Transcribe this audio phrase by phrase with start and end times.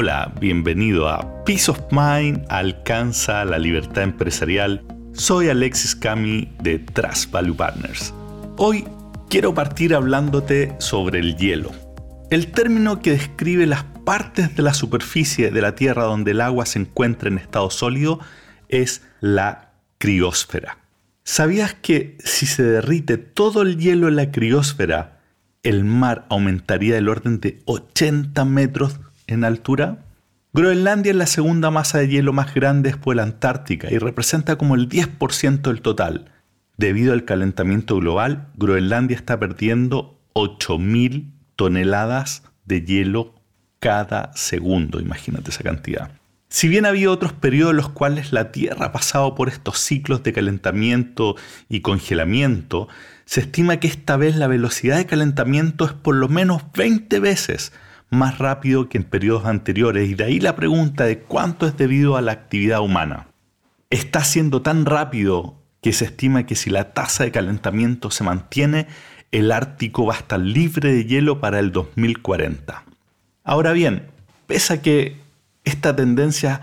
[0.00, 4.84] Hola, bienvenido a Peace of Mind alcanza la libertad empresarial.
[5.12, 8.14] Soy Alexis Cami de Trust Value Partners.
[8.58, 8.86] Hoy
[9.28, 11.72] quiero partir hablándote sobre el hielo.
[12.30, 16.64] El término que describe las partes de la superficie de la Tierra donde el agua
[16.64, 18.20] se encuentra en estado sólido
[18.68, 20.78] es la criósfera.
[21.24, 25.18] ¿Sabías que si se derrite todo el hielo en la criósfera,
[25.64, 30.04] el mar aumentaría del orden de 80 metros en altura?
[30.52, 34.56] Groenlandia es la segunda masa de hielo más grande después de la Antártica y representa
[34.56, 36.32] como el 10% del total.
[36.76, 43.34] Debido al calentamiento global, Groenlandia está perdiendo 8.000 toneladas de hielo
[43.78, 46.10] cada segundo, imagínate esa cantidad.
[46.48, 49.78] Si bien ha habido otros periodos en los cuales la Tierra ha pasado por estos
[49.78, 51.36] ciclos de calentamiento
[51.68, 52.88] y congelamiento,
[53.26, 57.72] se estima que esta vez la velocidad de calentamiento es por lo menos 20 veces
[58.10, 62.16] más rápido que en periodos anteriores y de ahí la pregunta de cuánto es debido
[62.16, 63.28] a la actividad humana.
[63.90, 68.86] Está siendo tan rápido que se estima que si la tasa de calentamiento se mantiene,
[69.30, 72.84] el Ártico va a estar libre de hielo para el 2040.
[73.44, 74.06] Ahora bien,
[74.46, 75.16] pese a que
[75.64, 76.60] esta tendencia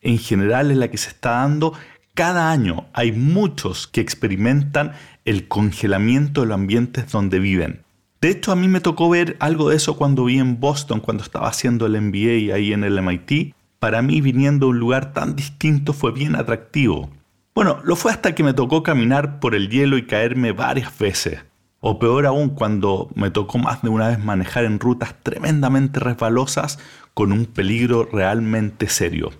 [0.00, 1.74] en general es la que se está dando,
[2.14, 4.92] cada año hay muchos que experimentan
[5.24, 7.85] el congelamiento de los ambientes donde viven.
[8.26, 11.22] De hecho, a mí me tocó ver algo de eso cuando vi en Boston, cuando
[11.22, 13.54] estaba haciendo el MBA ahí en el MIT.
[13.78, 17.08] Para mí, viniendo a un lugar tan distinto fue bien atractivo.
[17.54, 21.44] Bueno, lo fue hasta que me tocó caminar por el hielo y caerme varias veces.
[21.78, 26.80] O peor aún, cuando me tocó más de una vez manejar en rutas tremendamente resbalosas
[27.14, 29.30] con un peligro realmente serio.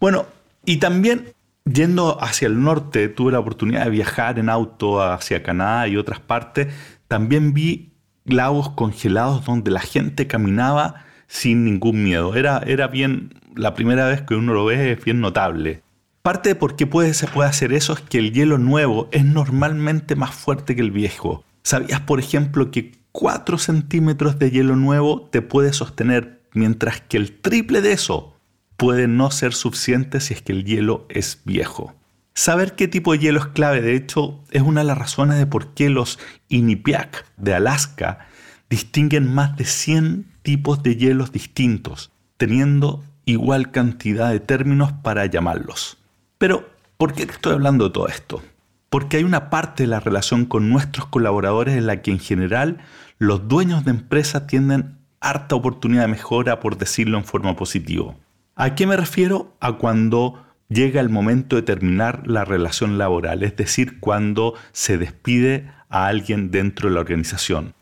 [0.00, 0.26] Bueno,
[0.64, 1.32] y también
[1.64, 6.18] yendo hacia el norte, tuve la oportunidad de viajar en auto hacia Canadá y otras
[6.18, 6.74] partes.
[7.06, 7.91] También vi
[8.24, 12.34] lagos congelados donde la gente caminaba sin ningún miedo.
[12.34, 15.82] Era, era bien, la primera vez que uno lo ve es bien notable.
[16.22, 20.14] Parte de por qué se puede hacer eso es que el hielo nuevo es normalmente
[20.14, 21.44] más fuerte que el viejo.
[21.64, 27.40] ¿Sabías, por ejemplo, que 4 centímetros de hielo nuevo te puede sostener, mientras que el
[27.40, 28.36] triple de eso
[28.76, 31.94] puede no ser suficiente si es que el hielo es viejo?
[32.34, 35.46] Saber qué tipo de hielo es clave, de hecho, es una de las razones de
[35.46, 38.26] por qué los Inupiaq de Alaska
[38.70, 45.98] distinguen más de 100 tipos de hielos distintos, teniendo igual cantidad de términos para llamarlos.
[46.38, 48.42] Pero, ¿por qué te estoy hablando de todo esto?
[48.88, 52.78] Porque hay una parte de la relación con nuestros colaboradores en la que en general
[53.18, 58.14] los dueños de empresas tienden harta oportunidad de mejora, por decirlo en forma positiva.
[58.56, 59.54] ¿A qué me refiero?
[59.60, 60.42] A cuando
[60.72, 66.50] llega el momento de terminar la relación laboral, es decir, cuando se despide a alguien
[66.50, 67.74] dentro de la organización.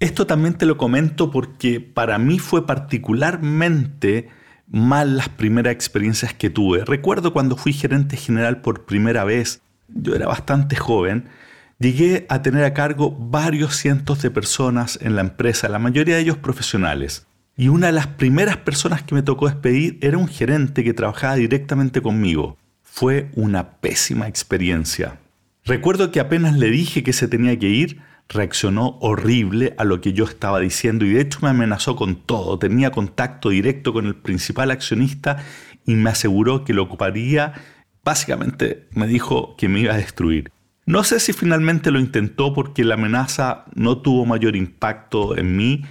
[0.00, 4.28] Esto también te lo comento porque para mí fue particularmente
[4.68, 6.84] mal las primeras experiencias que tuve.
[6.84, 11.28] Recuerdo cuando fui gerente general por primera vez, yo era bastante joven,
[11.78, 16.22] llegué a tener a cargo varios cientos de personas en la empresa, la mayoría de
[16.22, 17.26] ellos profesionales.
[17.60, 21.34] Y una de las primeras personas que me tocó despedir era un gerente que trabajaba
[21.34, 22.56] directamente conmigo.
[22.84, 25.18] Fue una pésima experiencia.
[25.64, 30.12] Recuerdo que apenas le dije que se tenía que ir, reaccionó horrible a lo que
[30.12, 32.60] yo estaba diciendo y de hecho me amenazó con todo.
[32.60, 35.38] Tenía contacto directo con el principal accionista
[35.84, 37.54] y me aseguró que lo ocuparía.
[38.04, 40.52] Básicamente me dijo que me iba a destruir.
[40.86, 45.82] No sé si finalmente lo intentó porque la amenaza no tuvo mayor impacto en mí,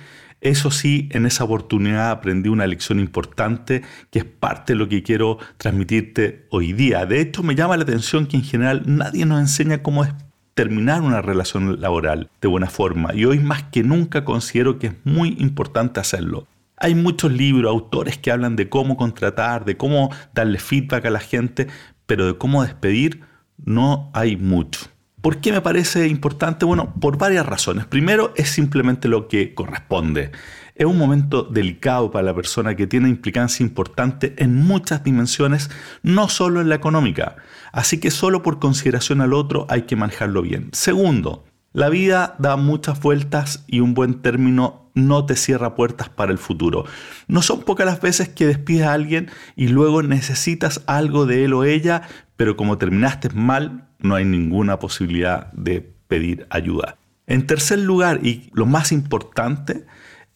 [0.49, 5.03] eso sí, en esa oportunidad aprendí una lección importante que es parte de lo que
[5.03, 7.05] quiero transmitirte hoy día.
[7.05, 10.05] De hecho, me llama la atención que en general nadie nos enseña cómo
[10.53, 14.93] terminar una relación laboral de buena forma y hoy más que nunca considero que es
[15.03, 16.47] muy importante hacerlo.
[16.77, 21.19] Hay muchos libros, autores que hablan de cómo contratar, de cómo darle feedback a la
[21.19, 21.67] gente,
[22.05, 23.21] pero de cómo despedir
[23.63, 24.87] no hay mucho.
[25.21, 26.63] ¿Por qué me parece importante?
[26.63, 27.85] Bueno, por varias razones.
[27.87, 30.31] Primero, es simplemente lo que corresponde.
[30.75, 35.71] Es un momento delicado para la persona que tiene implicancia importante en muchas dimensiones,
[36.03, 37.35] no solo en la económica.
[37.71, 40.69] Así que solo por consideración al otro hay que manejarlo bien.
[40.71, 41.46] Segundo,
[41.77, 46.39] la vida da muchas vueltas y un buen término no te cierra puertas para el
[46.39, 46.85] futuro.
[47.27, 51.53] No son pocas las veces que despides a alguien y luego necesitas algo de él
[51.53, 52.01] o ella,
[52.35, 56.97] pero como terminaste mal, no hay ninguna posibilidad de pedir ayuda.
[57.27, 59.85] En tercer lugar, y lo más importante,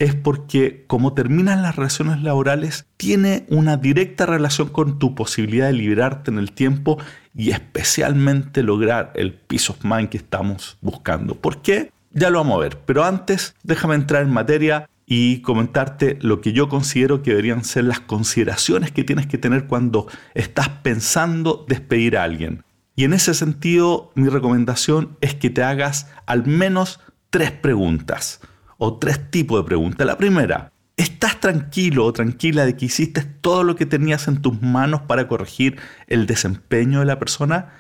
[0.02, 5.74] es porque como terminan las relaciones laborales, tiene una directa relación con tu posibilidad de
[5.74, 6.98] liberarte en el tiempo
[7.36, 11.36] y especialmente lograr el peace of mind que estamos buscando.
[11.36, 11.92] ¿Por qué?
[12.14, 16.52] Ya lo vamos a ver, pero antes déjame entrar en materia y comentarte lo que
[16.52, 22.18] yo considero que deberían ser las consideraciones que tienes que tener cuando estás pensando despedir
[22.18, 22.64] a alguien.
[22.96, 27.00] Y en ese sentido, mi recomendación es que te hagas al menos
[27.30, 28.42] tres preguntas
[28.84, 30.08] o tres tipos de preguntas.
[30.08, 34.60] La primera, ¿estás tranquilo o tranquila de que hiciste todo lo que tenías en tus
[34.60, 37.76] manos para corregir el desempeño de la persona?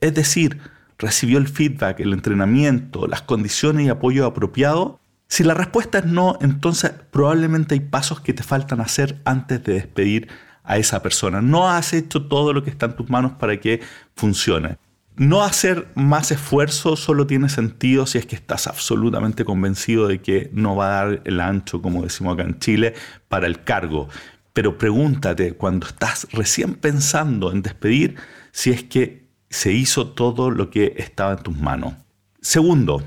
[0.00, 0.58] Es decir,
[0.96, 4.98] ¿recibió el feedback, el entrenamiento, las condiciones y apoyo apropiado?
[5.28, 9.74] Si la respuesta es no, entonces probablemente hay pasos que te faltan hacer antes de
[9.74, 10.28] despedir
[10.64, 11.42] a esa persona.
[11.42, 13.82] No has hecho todo lo que está en tus manos para que
[14.14, 14.78] funcione.
[15.16, 20.50] No hacer más esfuerzo solo tiene sentido si es que estás absolutamente convencido de que
[20.52, 22.94] no va a dar el ancho, como decimos acá en Chile,
[23.28, 24.08] para el cargo.
[24.52, 28.16] Pero pregúntate cuando estás recién pensando en despedir
[28.52, 31.94] si es que se hizo todo lo que estaba en tus manos.
[32.40, 33.02] Segundo,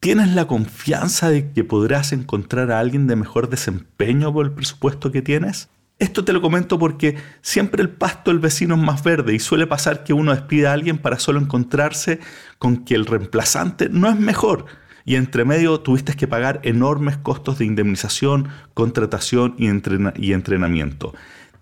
[0.00, 5.12] ¿Tienes la confianza de que podrás encontrar a alguien de mejor desempeño por el presupuesto
[5.12, 5.68] que tienes?
[6.00, 9.66] Esto te lo comento porque siempre el pasto del vecino es más verde y suele
[9.66, 12.20] pasar que uno despida a alguien para solo encontrarse
[12.58, 14.64] con que el reemplazante no es mejor
[15.04, 19.66] y entre medio tuviste que pagar enormes costos de indemnización, contratación y,
[20.16, 21.14] y entrenamiento.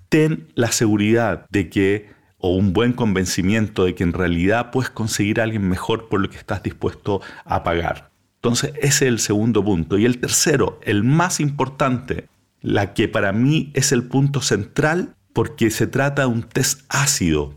[0.08, 5.40] Ten la seguridad de que o un buen convencimiento de que en realidad puedes conseguir
[5.40, 8.10] a alguien mejor por lo que estás dispuesto a pagar.
[8.36, 9.98] Entonces, ese es el segundo punto.
[9.98, 12.28] Y el tercero, el más importante,
[12.60, 17.54] la que para mí es el punto central, porque se trata de un test ácido,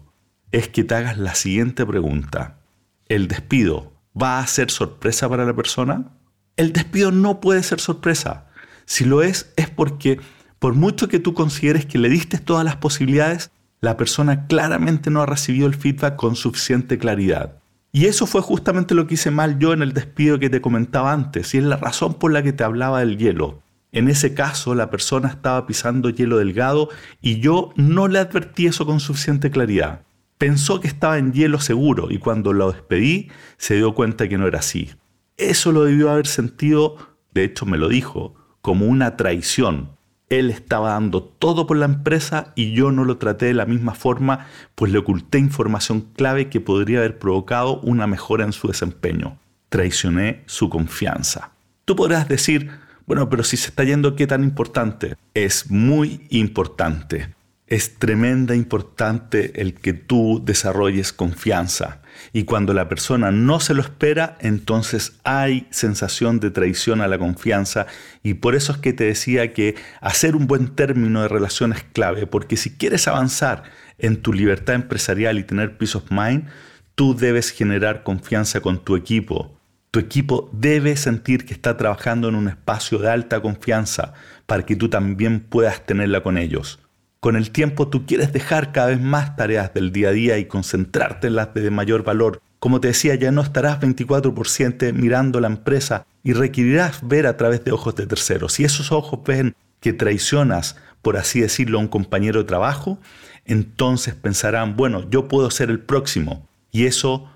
[0.51, 2.59] es que te hagas la siguiente pregunta.
[3.07, 6.11] ¿El despido va a ser sorpresa para la persona?
[6.57, 8.47] El despido no puede ser sorpresa.
[8.85, 10.19] Si lo es, es porque
[10.59, 15.23] por mucho que tú consideres que le diste todas las posibilidades, la persona claramente no
[15.23, 17.61] ha recibido el feedback con suficiente claridad.
[17.91, 21.11] Y eso fue justamente lo que hice mal yo en el despido que te comentaba
[21.11, 23.63] antes, y es la razón por la que te hablaba del hielo.
[23.91, 26.89] En ese caso, la persona estaba pisando hielo delgado
[27.21, 30.03] y yo no le advertí eso con suficiente claridad.
[30.37, 34.47] Pensó que estaba en hielo seguro y cuando lo despedí se dio cuenta que no
[34.47, 34.91] era así.
[35.37, 36.97] Eso lo debió haber sentido,
[37.33, 39.97] de hecho me lo dijo, como una traición,
[40.31, 43.93] él estaba dando todo por la empresa y yo no lo traté de la misma
[43.93, 49.37] forma, pues le oculté información clave que podría haber provocado una mejora en su desempeño.
[49.67, 51.51] Traicioné su confianza.
[51.83, 52.71] Tú podrás decir,
[53.05, 55.15] bueno, pero si se está yendo, ¿qué tan importante?
[55.33, 57.33] Es muy importante.
[57.67, 62.01] Es tremenda importante el que tú desarrolles confianza.
[62.33, 67.17] Y cuando la persona no se lo espera, entonces hay sensación de traición a la
[67.17, 67.87] confianza.
[68.23, 71.83] Y por eso es que te decía que hacer un buen término de relación es
[71.83, 73.63] clave, porque si quieres avanzar
[73.97, 76.47] en tu libertad empresarial y tener peace of mind,
[76.95, 79.57] tú debes generar confianza con tu equipo.
[79.91, 84.13] Tu equipo debe sentir que está trabajando en un espacio de alta confianza
[84.45, 86.79] para que tú también puedas tenerla con ellos.
[87.19, 90.45] Con el tiempo tú quieres dejar cada vez más tareas del día a día y
[90.45, 92.41] concentrarte en las de mayor valor.
[92.59, 94.47] Como te decía, ya no estarás 24 por
[94.93, 98.53] mirando la empresa y requerirás ver a través de ojos de terceros.
[98.53, 102.97] Si esos ojos ven que traicionas, por así decirlo, a un compañero de trabajo,
[103.43, 106.47] entonces pensarán, bueno, yo puedo ser el próximo.
[106.71, 107.30] Y eso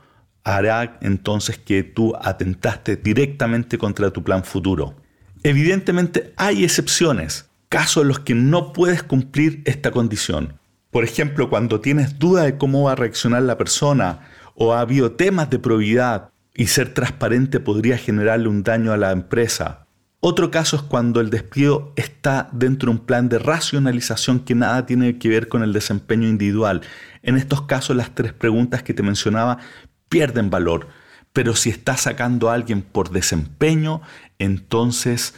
[0.45, 4.95] hará entonces que tú atentaste directamente contra tu plan futuro.
[5.44, 10.59] Evidentemente hay excepciones casos en los que no puedes cumplir esta condición.
[10.92, 14.21] Por ejemplo, cuando tienes duda de cómo va a reaccionar la persona
[14.54, 19.11] o ha habido temas de probidad y ser transparente podría generarle un daño a la
[19.11, 19.85] empresa.
[20.28, 24.85] Otro caso es cuando el despido está dentro de un plan de racionalización que nada
[24.87, 26.81] tiene que ver con el desempeño individual.
[27.21, 29.59] En estos casos las tres preguntas que te mencionaba
[30.09, 30.88] pierden valor,
[31.33, 34.02] pero si estás sacando a alguien por desempeño,
[34.40, 35.35] entonces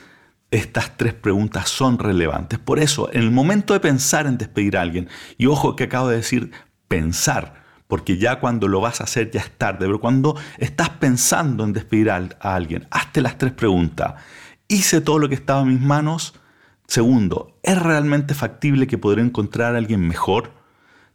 [0.52, 2.60] estas tres preguntas son relevantes.
[2.60, 6.10] Por eso, en el momento de pensar en despedir a alguien, y ojo que acabo
[6.10, 6.52] de decir
[6.88, 11.64] pensar, porque ya cuando lo vas a hacer ya es tarde, pero cuando estás pensando
[11.64, 14.16] en despedir a, alguien, hazte las tres preguntas.
[14.68, 16.34] ¿Hice todo lo que estaba en mis manos?
[16.88, 20.52] Segundo, ¿es realmente factible que podré encontrar a alguien mejor?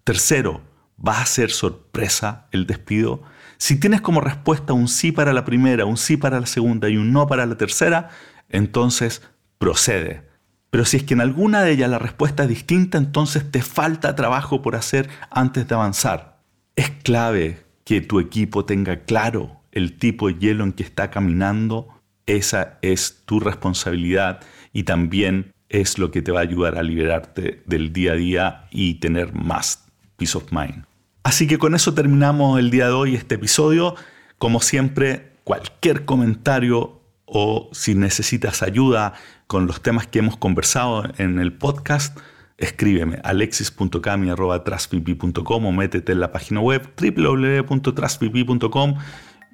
[0.05, 0.63] Tercero,
[0.97, 3.23] ¿va a ser sorpresa el despido?
[3.63, 6.97] Si tienes como respuesta un sí para la primera, un sí para la segunda y
[6.97, 8.09] un no para la tercera,
[8.49, 9.23] entonces
[9.59, 10.25] procede.
[10.71, 14.17] Pero si es que en alguna de ellas la respuesta es distinta, entonces te falta
[14.17, 16.41] trabajo por hacer antes de avanzar.
[16.75, 21.87] Es clave que tu equipo tenga claro el tipo de hielo en que está caminando.
[22.27, 24.41] Esa es tu responsabilidad
[24.73, 28.65] y también es lo que te va a ayudar a liberarte del día a día
[28.73, 29.85] y tener más
[30.17, 30.85] peace of mind.
[31.25, 33.95] Así que con eso terminamos el día de hoy este episodio.
[34.39, 39.15] Como siempre, cualquier comentario o si necesitas ayuda
[39.47, 42.19] con los temas que hemos conversado en el podcast,
[42.59, 48.95] escríbeme alexis.cami.com o métete en la página web www.trustpp.com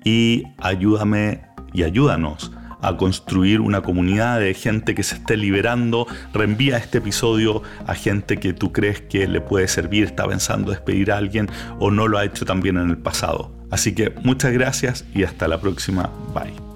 [0.05, 6.06] y ayúdame y ayúdanos a construir una comunidad de gente que se esté liberando.
[6.32, 11.12] Reenvía este episodio a gente que tú crees que le puede servir, está pensando despedir
[11.12, 13.52] a alguien o no lo ha hecho también en el pasado.
[13.70, 16.11] Así que muchas gracias y hasta la próxima.
[16.35, 16.68] Bye.